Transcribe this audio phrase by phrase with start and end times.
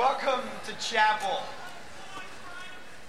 [0.00, 1.40] Welcome to chapel.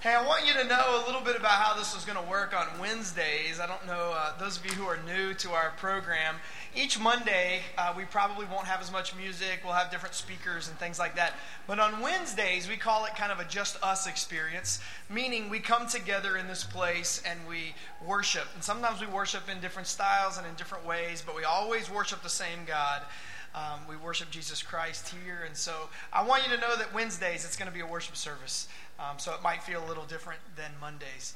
[0.01, 2.29] Hey, I want you to know a little bit about how this is going to
[2.29, 3.61] work on Wednesdays.
[3.61, 6.35] I don't know, uh, those of you who are new to our program,
[6.75, 9.61] each Monday uh, we probably won't have as much music.
[9.63, 11.35] We'll have different speakers and things like that.
[11.65, 15.87] But on Wednesdays, we call it kind of a just us experience, meaning we come
[15.87, 17.73] together in this place and we
[18.05, 18.47] worship.
[18.53, 22.21] And sometimes we worship in different styles and in different ways, but we always worship
[22.21, 23.03] the same God.
[23.53, 25.43] Um, we worship Jesus Christ here.
[25.45, 28.15] And so I want you to know that Wednesdays it's going to be a worship
[28.15, 28.67] service.
[28.99, 31.33] Um, so it might feel a little different than Mondays.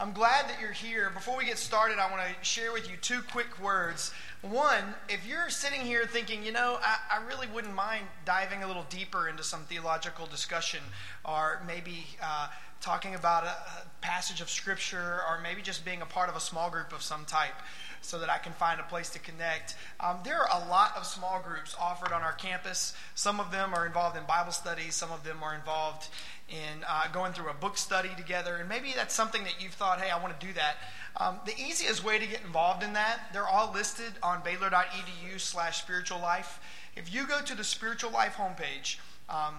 [0.00, 1.08] I'm glad that you're here.
[1.10, 4.12] Before we get started, I want to share with you two quick words.
[4.42, 8.66] One, if you're sitting here thinking, you know, I, I really wouldn't mind diving a
[8.66, 10.80] little deeper into some theological discussion,
[11.24, 12.48] or maybe uh,
[12.80, 16.40] talking about a, a passage of Scripture, or maybe just being a part of a
[16.40, 17.54] small group of some type
[18.00, 19.76] so that I can find a place to connect.
[20.00, 22.94] Um, there are a lot of small groups offered on our campus.
[23.14, 26.08] Some of them are involved in Bible studies, some of them are involved
[26.48, 28.56] in uh, going through a book study together.
[28.56, 30.76] And maybe that's something that you've thought, hey, I want to do that.
[31.16, 35.80] Um, the easiest way to get involved in that, they're all listed on baylor.edu slash
[35.80, 36.60] spiritual life.
[36.96, 39.54] If you go to the spiritual life homepage, um,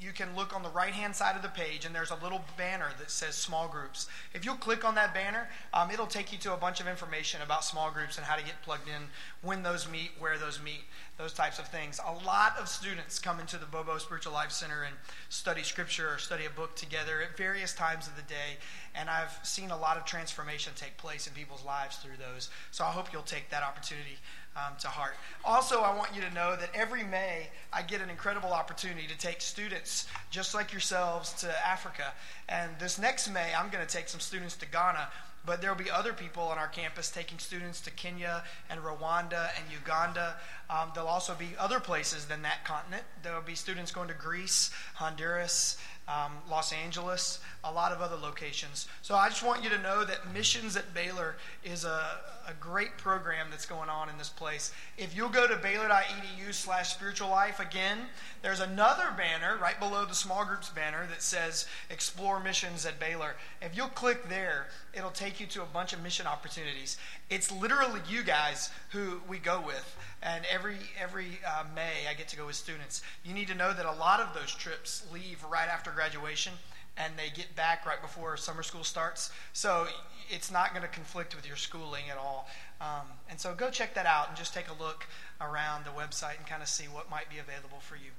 [0.00, 2.42] you can look on the right hand side of the page and there's a little
[2.56, 4.08] banner that says small groups.
[4.32, 7.40] If you'll click on that banner, um, it'll take you to a bunch of information
[7.42, 9.02] about small groups and how to get plugged in,
[9.42, 10.84] when those meet, where those meet,
[11.16, 12.00] those types of things.
[12.06, 14.94] A lot of students come into the Bobo Spiritual Life Center and
[15.28, 18.58] study scripture or study a book together at various times of the day.
[18.94, 22.50] And I've seen a lot of transformation take place in people's lives through those.
[22.70, 24.18] So I hope you'll take that opportunity
[24.56, 25.14] um, to heart.
[25.44, 29.18] Also, I want you to know that every May I get an incredible opportunity to
[29.18, 32.12] take students just like yourselves to Africa.
[32.48, 35.08] And this next May, I'm going to take some students to Ghana.
[35.46, 39.50] But there will be other people on our campus taking students to Kenya and Rwanda
[39.58, 40.36] and Uganda.
[40.70, 43.02] Um, there'll also be other places than that continent.
[43.22, 48.16] There will be students going to Greece, Honduras, um, Los Angeles, a lot of other
[48.16, 48.88] locations.
[49.02, 52.98] So I just want you to know that Missions at Baylor is a, a great
[52.98, 54.72] program that's going on in this place.
[54.98, 57.98] If you'll go to baylor.edu slash spiritual life, again,
[58.42, 63.36] there's another banner right below the small groups banner that says Explore Missions at Baylor.
[63.62, 64.66] If you'll click there,
[64.96, 66.98] it'll take you to a bunch of mission opportunities.
[67.30, 69.96] It's literally you guys who we go with.
[70.22, 73.02] And every, every uh, May, I get to go with students.
[73.24, 76.52] You need to know that a lot of those trips leave right after graduation
[76.96, 79.30] and they get back right before summer school starts.
[79.52, 79.86] So
[80.30, 82.48] it's not going to conflict with your schooling at all.
[82.80, 85.06] Um, and so go check that out and just take a look
[85.40, 88.10] around the website and kind of see what might be available for you.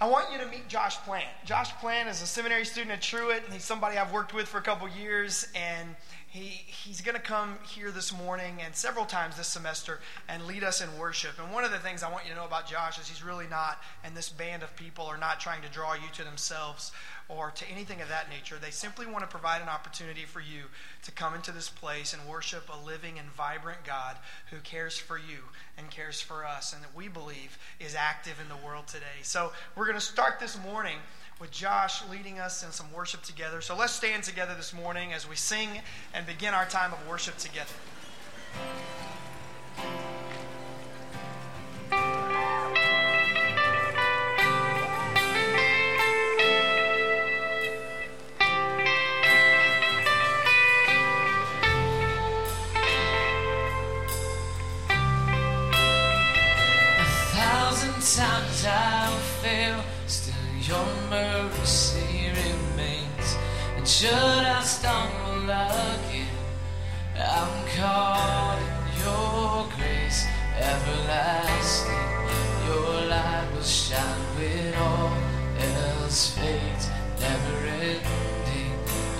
[0.00, 1.26] I want you to meet Josh Plant.
[1.44, 4.58] Josh Plant is a seminary student at Truett, and he's somebody I've worked with for
[4.58, 5.96] a couple years, and
[6.28, 9.98] he, he's going to come here this morning and several times this semester
[10.28, 11.40] and lead us in worship.
[11.42, 13.48] And one of the things I want you to know about Josh is he's really
[13.48, 16.92] not, and this band of people are not trying to draw you to themselves
[17.28, 18.56] or to anything of that nature.
[18.60, 20.64] They simply want to provide an opportunity for you
[21.02, 24.16] to come into this place and worship a living and vibrant God
[24.50, 25.38] who cares for you
[25.76, 29.20] and cares for us and that we believe is active in the world today.
[29.22, 30.96] So we're going to start this morning
[31.38, 33.60] with Josh leading us in some worship together.
[33.60, 35.68] So let's stand together this morning as we sing
[36.14, 37.74] and begin our time of worship together.
[58.16, 59.10] Times I
[59.42, 63.36] fail still your mercy remains.
[63.76, 66.28] And should I stumble again,
[67.14, 70.24] I'm caught in your grace
[70.56, 72.06] everlasting.
[72.66, 75.12] Your light will shine when all
[75.60, 76.88] else fades,
[77.20, 78.72] never ending.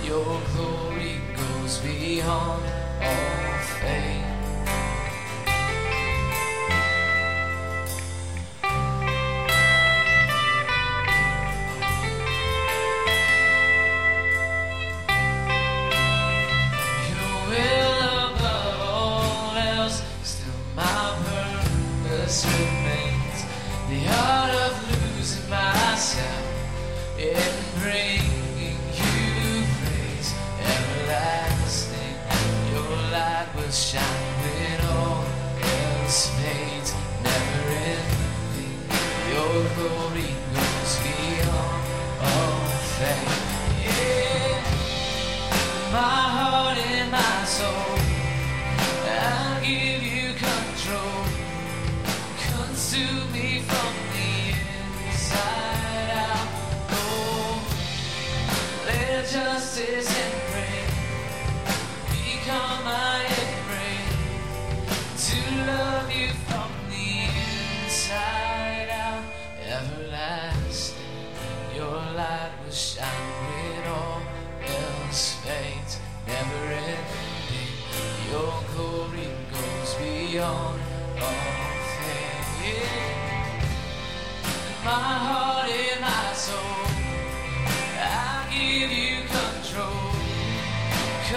[0.03, 2.63] Your glory goes beyond
[3.01, 4.18] all fame.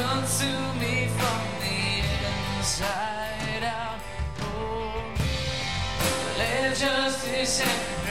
[0.02, 2.02] Consume me from the
[2.58, 4.00] inside out.
[4.40, 5.04] Oh,
[6.38, 8.01] let justice and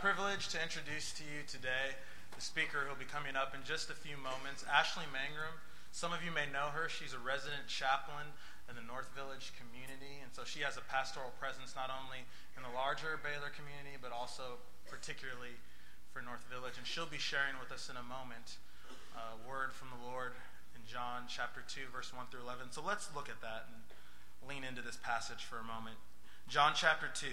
[0.00, 1.96] privilege to introduce to you today
[2.36, 5.56] the speaker who'll be coming up in just a few moments, Ashley Mangrum.
[5.88, 6.92] Some of you may know her.
[6.92, 8.28] She's a resident chaplain
[8.68, 12.60] in the North Village community, and so she has a pastoral presence not only in
[12.60, 15.56] the larger Baylor community, but also particularly
[16.12, 16.76] for North Village.
[16.76, 18.60] And she'll be sharing with us in a moment
[19.16, 20.36] a word from the Lord
[20.76, 22.68] in John chapter 2, verse 1 through 11.
[22.68, 23.80] So let's look at that and
[24.44, 25.96] lean into this passage for a moment.
[26.52, 27.32] John chapter 2.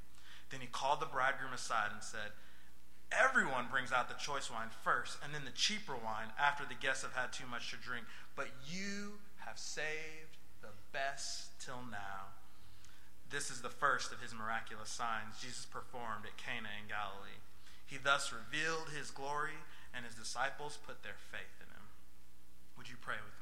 [0.51, 2.35] Then he called the bridegroom aside and said,
[3.11, 7.03] Everyone brings out the choice wine first, and then the cheaper wine after the guests
[7.03, 8.05] have had too much to drink.
[8.35, 12.31] But you have saved the best till now.
[13.29, 17.39] This is the first of his miraculous signs Jesus performed at Cana in Galilee.
[17.85, 19.59] He thus revealed his glory,
[19.93, 21.91] and his disciples put their faith in him.
[22.77, 23.40] Would you pray with me?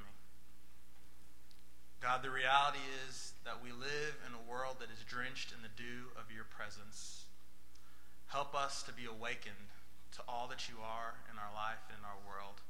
[1.99, 5.75] God, the reality is that we live in a world that is drenched in the
[5.75, 7.27] dew of your presence.
[8.31, 9.67] Help us to be awakened
[10.15, 12.63] to all that you are in our life and in our world.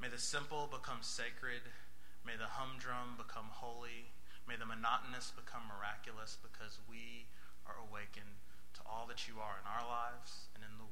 [0.00, 1.60] May the simple become sacred.
[2.24, 4.08] May the humdrum become holy.
[4.48, 7.28] May the monotonous become miraculous because we
[7.68, 8.40] are awakened
[8.74, 10.91] to all that you are in our lives and in the world.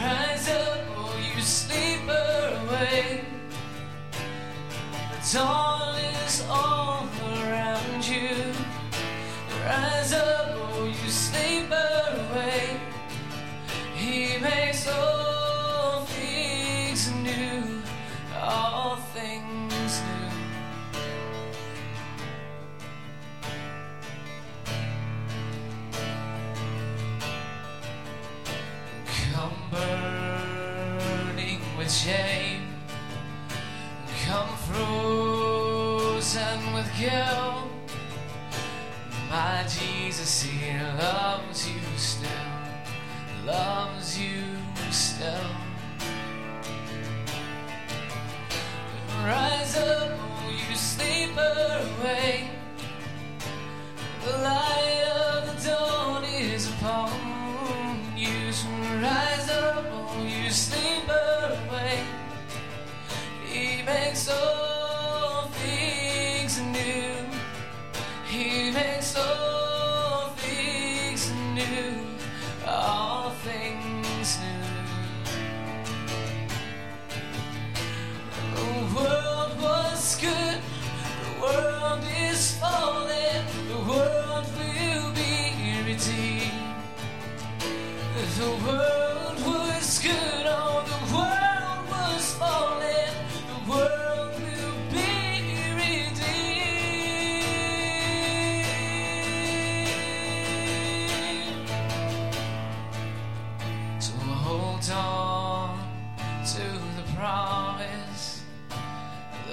[0.00, 3.24] Rise up, or you sleeper, away.
[5.10, 5.71] The dawn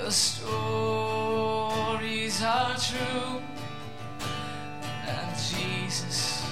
[0.09, 1.61] The stories
[2.41, 3.43] are true,
[5.05, 6.43] and Jesus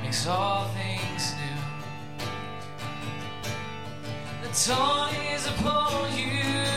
[0.00, 1.60] makes all things new.
[4.42, 6.73] The dawn is upon you.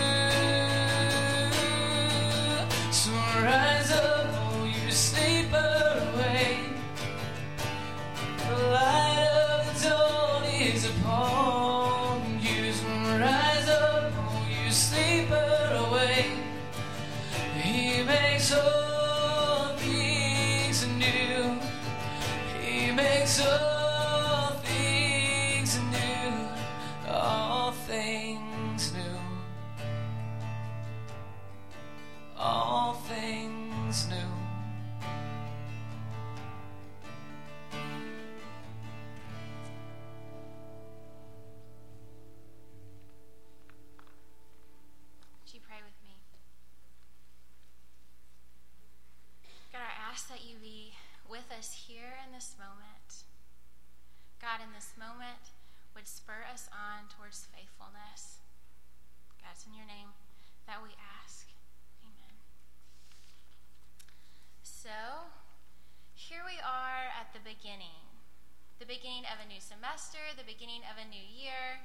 [69.98, 71.82] Semester, the beginning of a new year.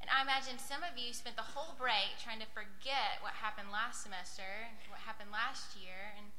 [0.00, 3.68] And I imagine some of you spent the whole break trying to forget what happened
[3.68, 6.16] last semester, what happened last year.
[6.16, 6.32] And,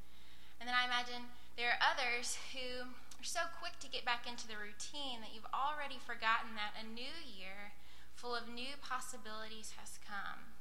[0.58, 4.50] and then I imagine there are others who are so quick to get back into
[4.50, 7.78] the routine that you've already forgotten that a new year
[8.18, 10.58] full of new possibilities has come.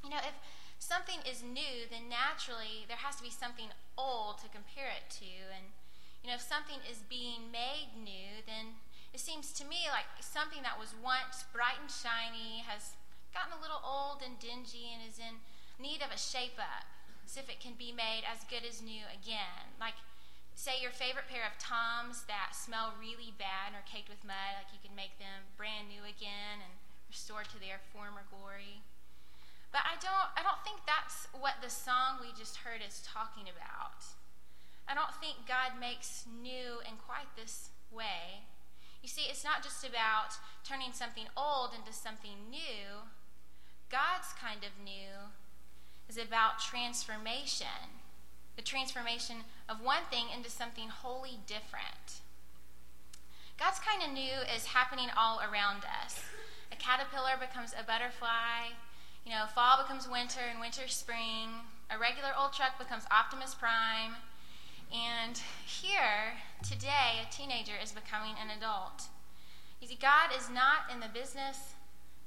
[0.00, 0.32] You know, if
[0.80, 3.68] something is new, then naturally there has to be something
[4.00, 5.52] old to compare it to.
[5.52, 5.76] And,
[6.24, 8.80] you know, if something is being made new, then
[9.16, 13.00] it seems to me like something that was once bright and shiny has
[13.32, 15.40] gotten a little old and dingy and is in
[15.80, 16.84] need of a shape up,
[17.24, 19.72] as if it can be made as good as new again.
[19.80, 19.96] Like,
[20.52, 24.52] say your favorite pair of Toms that smell really bad and are caked with mud,
[24.60, 26.76] like you can make them brand new again and
[27.08, 28.84] restored to their former glory.
[29.72, 33.48] But I don't I don't think that's what the song we just heard is talking
[33.48, 34.04] about.
[34.84, 38.44] I don't think God makes new in quite this way.
[39.02, 43.06] You see, it's not just about turning something old into something new.
[43.90, 45.30] God's kind of new
[46.08, 48.02] is about transformation
[48.56, 52.24] the transformation of one thing into something wholly different.
[53.58, 56.24] God's kind of new is happening all around us.
[56.72, 58.72] A caterpillar becomes a butterfly.
[59.24, 61.68] You know, fall becomes winter and winter spring.
[61.90, 64.16] A regular old truck becomes Optimus Prime.
[64.92, 69.04] And here, today, a teenager is becoming an adult.
[69.80, 71.74] You see, God is not in the business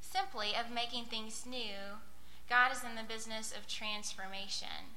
[0.02, 2.02] simply of making things new,
[2.50, 4.96] God is in the business of transformation.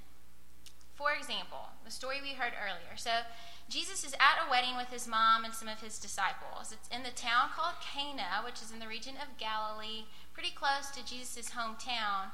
[0.95, 2.97] For example, the story we heard earlier.
[2.97, 3.11] So,
[3.69, 6.73] Jesus is at a wedding with his mom and some of his disciples.
[6.73, 10.91] It's in the town called Cana, which is in the region of Galilee, pretty close
[10.93, 12.33] to Jesus' hometown.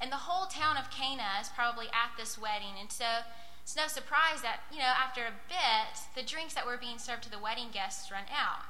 [0.00, 2.78] And the whole town of Cana is probably at this wedding.
[2.78, 3.26] And so
[3.66, 7.24] it's no surprise that, you know, after a bit, the drinks that were being served
[7.24, 8.62] to the wedding guests run out.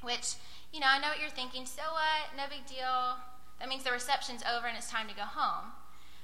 [0.00, 0.38] Which,
[0.72, 1.66] you know, I know what you're thinking.
[1.66, 2.30] So what?
[2.36, 3.18] No big deal.
[3.58, 5.74] That means the reception's over and it's time to go home.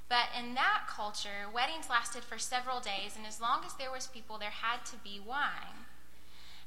[0.08, 4.06] But in that culture, weddings lasted for several days, and as long as there was
[4.06, 5.90] people, there had to be wine.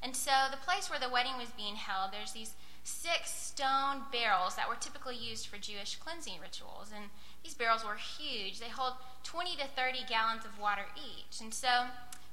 [0.04, 4.56] And so the place where the wedding was being held, there's these six stone barrels
[4.56, 6.92] that were typically used for Jewish cleansing rituals.
[6.96, 7.06] And
[7.44, 8.60] these barrels were huge.
[8.60, 11.42] They hold 20 to 30 gallons of water each.
[11.42, 11.86] And so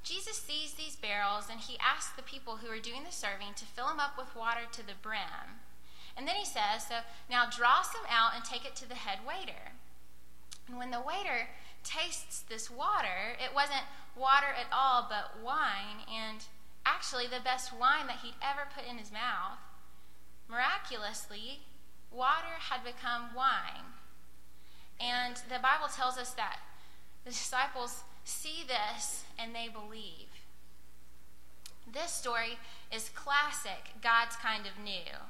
[0.03, 3.65] Jesus sees these barrels and he asks the people who are doing the serving to
[3.65, 5.61] fill them up with water to the brim.
[6.17, 6.95] And then he says, So
[7.29, 9.77] now draw some out and take it to the head waiter.
[10.67, 11.47] And when the waiter
[11.83, 16.43] tastes this water, it wasn't water at all, but wine, and
[16.85, 19.57] actually the best wine that he'd ever put in his mouth.
[20.49, 21.59] Miraculously,
[22.11, 23.93] water had become wine.
[24.99, 26.59] And the Bible tells us that
[27.23, 30.27] the disciples see this and they believe.
[31.91, 32.57] This story
[32.93, 35.21] is classic God's kind of new.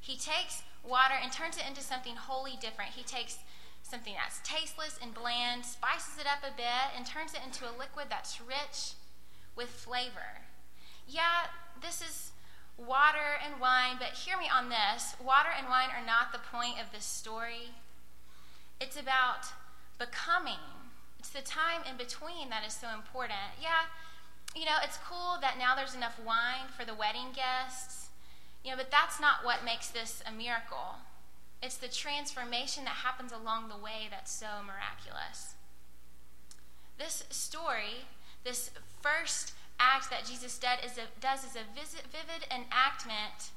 [0.00, 2.92] He takes water and turns it into something wholly different.
[2.92, 3.38] He takes
[3.82, 7.76] something that's tasteless and bland, spices it up a bit, and turns it into a
[7.76, 8.94] liquid that's rich
[9.56, 10.42] with flavor.
[11.08, 11.50] Yeah,
[11.82, 12.32] this is
[12.86, 15.14] water and wine, but hear me on this.
[15.22, 17.76] Water and wine are not the point of this story.
[18.80, 19.52] It's about
[19.98, 20.64] becoming.
[21.18, 23.60] It's the time in between that is so important.
[23.60, 23.92] Yeah,
[24.56, 28.08] you know, it's cool that now there's enough wine for the wedding guests,
[28.64, 30.96] you know, but that's not what makes this a miracle.
[31.62, 35.54] It's the transformation that happens along the way that's so miraculous.
[36.98, 38.08] This story,
[38.44, 38.70] this
[39.02, 43.50] first act that Jesus did is a, does is a vivid enactment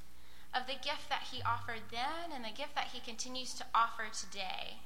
[0.56, 4.06] of the gift that he offered then and the gift that he continues to offer
[4.10, 4.78] today.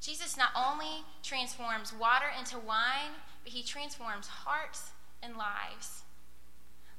[0.00, 4.90] Jesus not only transforms water into wine, but he transforms hearts
[5.22, 6.02] and lives.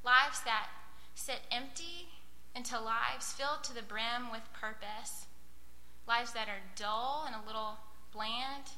[0.04, 0.68] Lives that
[1.16, 2.10] sit empty
[2.56, 5.28] into lives filled to the brim with purpose,
[6.08, 7.78] lives that are dull and a little
[8.12, 8.72] bland,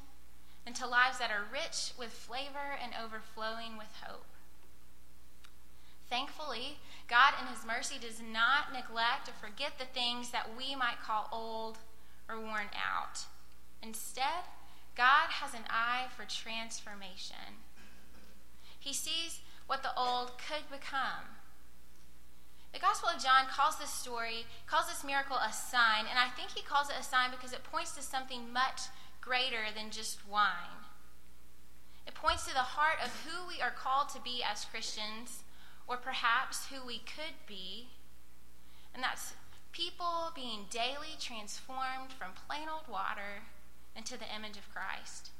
[0.66, 4.26] into lives that are rich with flavor and overflowing with hope.
[6.08, 11.00] Thankfully, God in His mercy does not neglect or forget the things that we might
[11.02, 11.78] call old
[12.28, 13.26] or worn out.
[13.82, 14.44] Instead,
[14.96, 17.62] God has an eye for transformation.
[18.78, 21.40] He sees what the old could become
[22.72, 26.50] the Gospel of John calls this story, calls this miracle a sign, and I think
[26.54, 28.82] he calls it a sign because it points to something much
[29.20, 30.86] greater than just wine.
[32.06, 35.44] It points to the heart of who we are called to be as Christians,
[35.86, 37.88] or perhaps who we could be,
[38.94, 39.34] and that's
[39.72, 43.46] people being daily transformed from plain old water
[43.96, 45.30] into the image of Christ.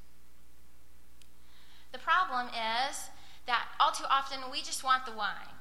[1.92, 3.10] The problem is
[3.46, 5.58] that all too often we just want the wine.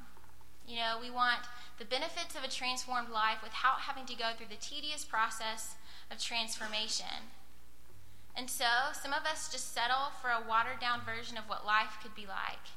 [0.67, 4.49] You know, we want the benefits of a transformed life without having to go through
[4.49, 5.75] the tedious process
[6.11, 7.33] of transformation.
[8.39, 11.99] And so, some of us just settle for a watered down version of what life
[12.01, 12.71] could be like.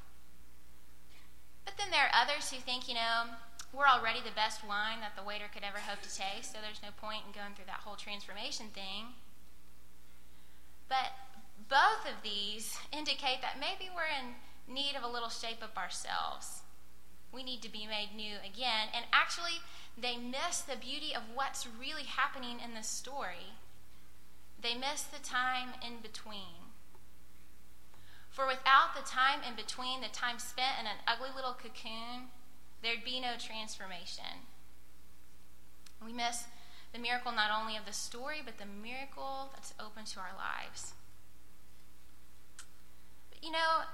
[1.64, 3.38] But then there are others who think, you know,
[3.70, 6.82] we're already the best wine that the waiter could ever hope to taste, so there's
[6.82, 9.14] no point in going through that whole transformation thing.
[10.88, 11.14] But
[11.70, 14.34] both of these indicate that maybe we're in
[14.66, 16.66] need of a little shape up ourselves
[17.32, 18.88] we need to be made new again.
[18.94, 19.64] And actually,
[19.96, 23.56] they miss the beauty of what's really happening in this story.
[24.62, 26.70] They miss the time in between.
[28.30, 32.30] For without the time in between, the time spent in an ugly little cocoon,
[32.82, 34.46] there'd be no transformation.
[36.04, 36.44] We miss
[36.92, 40.94] the miracle not only of the story, but the miracle that's open to our lives.
[43.30, 43.84] But you know,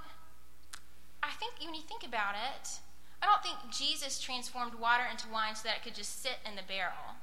[1.21, 2.79] I think when you think about it,
[3.21, 6.55] I don't think Jesus transformed water into wine so that it could just sit in
[6.55, 7.19] the barrel.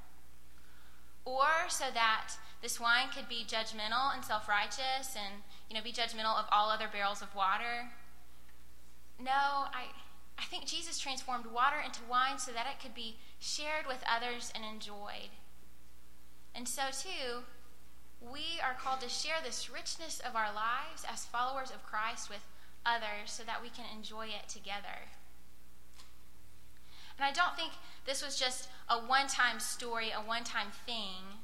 [1.26, 6.38] Or so that this wine could be judgmental and self-righteous and, you know, be judgmental
[6.38, 7.90] of all other barrels of water.
[9.20, 9.88] No, I
[10.38, 14.52] I think Jesus transformed water into wine so that it could be shared with others
[14.54, 15.32] and enjoyed.
[16.54, 17.44] And so too,
[18.20, 22.44] we are called to share this richness of our lives as followers of Christ with
[22.84, 25.08] others so that we can enjoy it together.
[27.18, 27.72] And I don't think
[28.04, 31.40] this was just a one time story, a one time thing,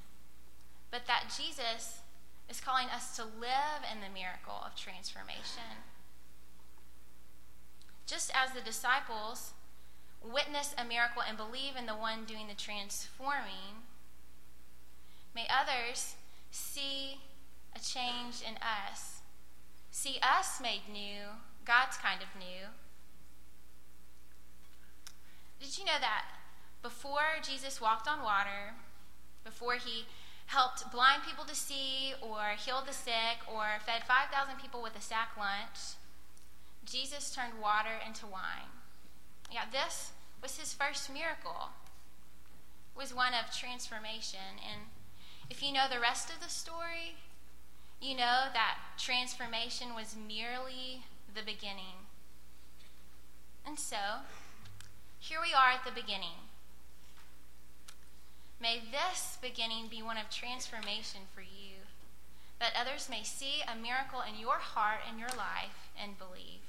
[0.90, 2.00] but that Jesus
[2.48, 5.82] is calling us to live in the miracle of transformation.
[8.06, 9.52] Just as the disciples
[10.22, 13.82] witness a miracle and believe in the one doing the transforming,
[15.34, 16.14] may others
[16.50, 17.18] see
[17.74, 19.22] a change in us,
[19.90, 22.68] see us made new, God's kind of new.
[25.60, 26.24] Did you know that
[26.82, 28.74] before Jesus walked on water,
[29.44, 30.06] before he
[30.46, 35.00] helped blind people to see, or healed the sick, or fed 5,000 people with a
[35.00, 35.96] sack lunch,
[36.84, 38.68] Jesus turned water into wine.
[39.50, 41.70] Yeah, this was his first miracle.
[42.94, 44.58] It was one of transformation.
[44.58, 44.82] And
[45.48, 47.16] if you know the rest of the story,
[48.00, 52.08] you know that transformation was merely the beginning.
[53.64, 54.26] And so,
[55.20, 56.41] here we are at the beginning.
[58.62, 61.82] May this beginning be one of transformation for you,
[62.60, 66.62] that others may see a miracle in your heart and your life and believe.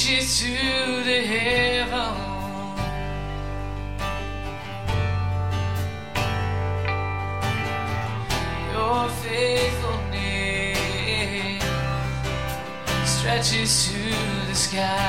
[0.00, 0.52] Reaches to
[1.04, 2.14] the heaven.
[8.72, 11.62] Your faithfulness
[13.04, 14.00] stretches to
[14.48, 14.99] the sky.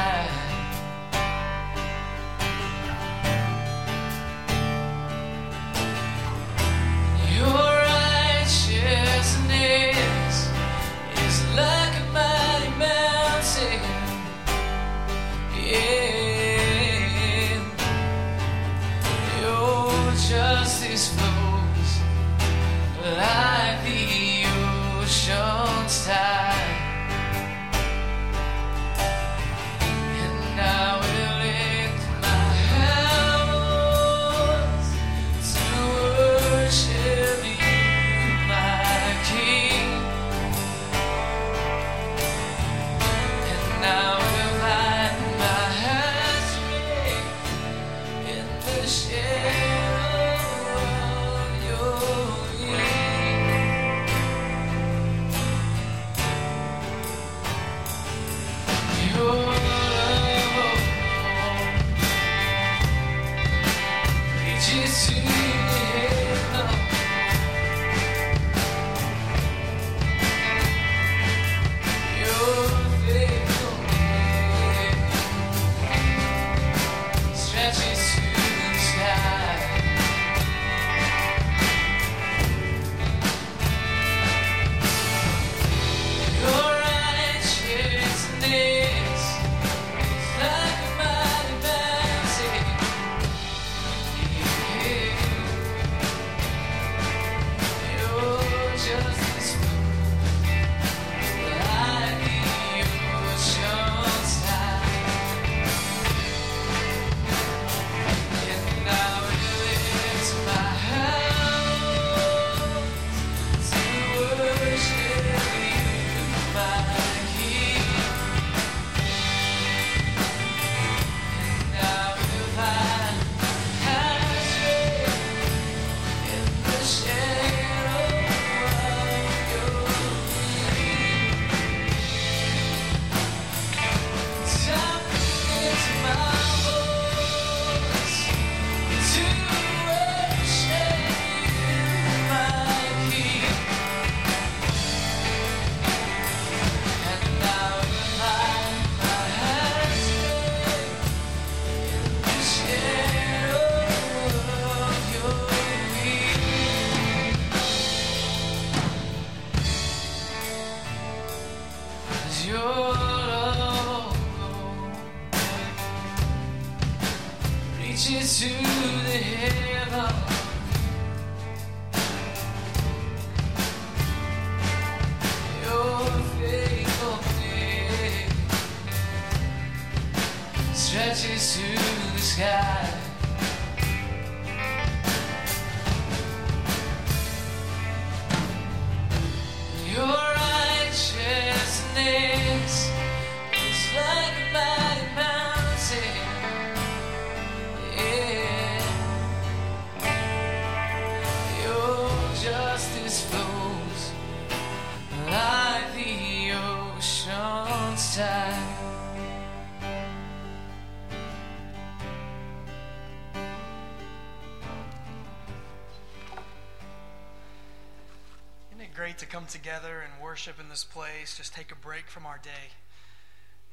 [219.71, 221.38] Together and worship in this place?
[221.38, 222.73] Just take a break from our day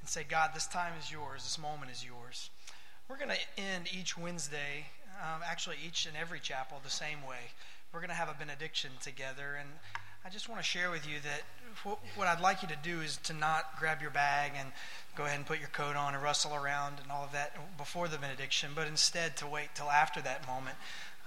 [0.01, 1.43] and say, God, this time is yours.
[1.43, 2.51] This moment is yours.
[3.09, 4.87] We're going to end each Wednesday,
[5.21, 7.51] um, actually, each and every chapel, the same way.
[7.93, 9.57] We're going to have a benediction together.
[9.59, 9.69] And
[10.25, 11.43] I just want to share with you that
[11.85, 14.69] wh- what I'd like you to do is to not grab your bag and
[15.17, 18.07] go ahead and put your coat on and rustle around and all of that before
[18.07, 20.77] the benediction, but instead to wait till after that moment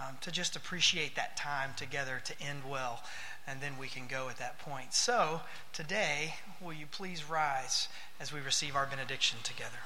[0.01, 3.03] um, to just appreciate that time together to end well,
[3.45, 4.93] and then we can go at that point.
[4.93, 5.41] So,
[5.73, 7.87] today, will you please rise
[8.19, 9.79] as we receive our benediction together?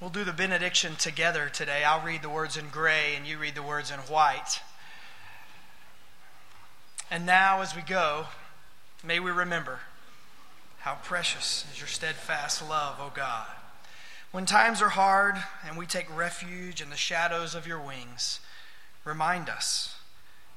[0.00, 1.84] We'll do the benediction together today.
[1.84, 4.60] I'll read the words in gray, and you read the words in white.
[7.10, 8.26] And now, as we go,
[9.04, 9.80] may we remember
[10.80, 13.46] how precious is your steadfast love, O God.
[14.32, 15.36] When times are hard
[15.68, 18.40] and we take refuge in the shadows of your wings,
[19.04, 19.94] remind us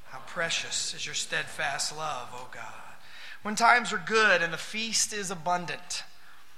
[0.06, 2.96] how precious is your steadfast love, O God.
[3.44, 6.04] When times are good and the feast is abundant,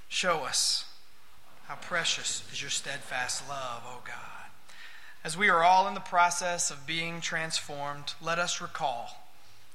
[0.08, 0.84] show us
[1.66, 4.50] how precious is your steadfast love, O God.
[5.24, 9.24] As we are all in the process of being transformed, let us recall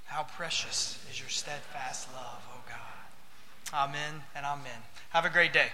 [0.06, 3.90] how precious is your steadfast love, O God.
[3.90, 4.80] Amen and amen.
[5.10, 5.68] Have a great day.